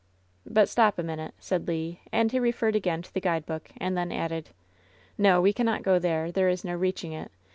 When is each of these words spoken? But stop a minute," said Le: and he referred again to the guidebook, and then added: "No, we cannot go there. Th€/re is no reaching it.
But 0.47 0.67
stop 0.67 0.97
a 0.97 1.03
minute," 1.03 1.35
said 1.37 1.67
Le: 1.67 1.97
and 2.11 2.31
he 2.31 2.39
referred 2.39 2.75
again 2.75 3.03
to 3.03 3.13
the 3.13 3.19
guidebook, 3.21 3.69
and 3.77 3.95
then 3.95 4.11
added: 4.11 4.49
"No, 5.15 5.39
we 5.41 5.53
cannot 5.53 5.83
go 5.83 5.99
there. 5.99 6.25
Th€/re 6.31 6.51
is 6.53 6.65
no 6.65 6.73
reaching 6.73 7.13
it. 7.13 7.29